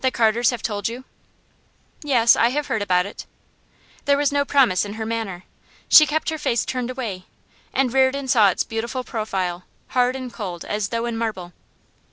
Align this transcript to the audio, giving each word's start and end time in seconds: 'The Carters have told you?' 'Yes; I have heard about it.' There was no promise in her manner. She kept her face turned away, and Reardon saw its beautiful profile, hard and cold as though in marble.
'The 0.00 0.10
Carters 0.10 0.50
have 0.50 0.62
told 0.64 0.88
you?' 0.88 1.04
'Yes; 2.02 2.34
I 2.34 2.48
have 2.48 2.66
heard 2.66 2.82
about 2.82 3.06
it.' 3.06 3.24
There 4.04 4.16
was 4.16 4.32
no 4.32 4.44
promise 4.44 4.84
in 4.84 4.94
her 4.94 5.06
manner. 5.06 5.44
She 5.88 6.06
kept 6.08 6.28
her 6.30 6.38
face 6.38 6.64
turned 6.64 6.90
away, 6.90 7.26
and 7.72 7.92
Reardon 7.94 8.26
saw 8.26 8.50
its 8.50 8.64
beautiful 8.64 9.04
profile, 9.04 9.62
hard 9.90 10.16
and 10.16 10.32
cold 10.32 10.64
as 10.64 10.88
though 10.88 11.06
in 11.06 11.16
marble. 11.16 11.52